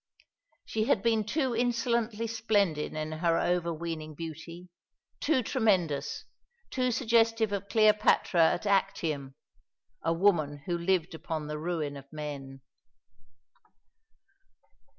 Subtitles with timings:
[0.65, 4.71] She had been too insolently splendid in her overweening beauty,
[5.19, 6.25] too tremendous,
[6.71, 9.35] too suggestive of Cleopatra at Actium,
[10.01, 12.61] a woman who lived upon the ruin of men.